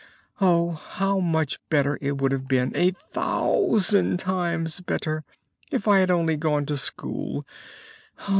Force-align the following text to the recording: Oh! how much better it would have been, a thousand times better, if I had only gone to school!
Oh! 0.39 0.71
how 0.71 1.19
much 1.19 1.59
better 1.69 1.99
it 2.01 2.17
would 2.19 2.31
have 2.31 2.47
been, 2.47 2.71
a 2.75 2.89
thousand 2.89 4.17
times 4.17 4.81
better, 4.81 5.23
if 5.69 5.87
I 5.87 5.99
had 5.99 6.09
only 6.09 6.37
gone 6.37 6.65
to 6.65 6.75
school! 6.77 7.45